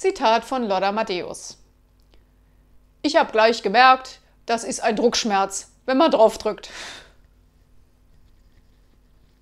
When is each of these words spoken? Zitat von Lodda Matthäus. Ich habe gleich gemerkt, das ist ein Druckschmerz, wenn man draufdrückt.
Zitat 0.00 0.46
von 0.46 0.66
Lodda 0.66 0.92
Matthäus. 0.92 1.58
Ich 3.02 3.16
habe 3.16 3.32
gleich 3.32 3.62
gemerkt, 3.62 4.20
das 4.46 4.64
ist 4.64 4.80
ein 4.80 4.96
Druckschmerz, 4.96 5.72
wenn 5.84 5.98
man 5.98 6.10
draufdrückt. 6.10 6.70